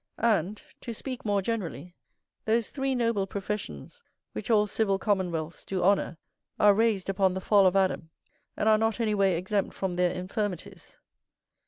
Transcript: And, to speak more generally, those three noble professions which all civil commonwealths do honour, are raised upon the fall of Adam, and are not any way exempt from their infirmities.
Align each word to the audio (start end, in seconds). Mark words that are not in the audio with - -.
And, 0.23 0.59
to 0.81 0.95
speak 0.95 1.23
more 1.25 1.43
generally, 1.43 1.95
those 2.45 2.71
three 2.71 2.95
noble 2.95 3.27
professions 3.27 4.01
which 4.33 4.49
all 4.49 4.65
civil 4.65 4.97
commonwealths 4.97 5.63
do 5.63 5.83
honour, 5.83 6.17
are 6.59 6.73
raised 6.73 7.07
upon 7.07 7.35
the 7.35 7.39
fall 7.39 7.67
of 7.67 7.75
Adam, 7.75 8.09
and 8.57 8.67
are 8.67 8.79
not 8.79 8.99
any 8.99 9.13
way 9.13 9.37
exempt 9.37 9.75
from 9.75 9.97
their 9.97 10.11
infirmities. 10.11 10.97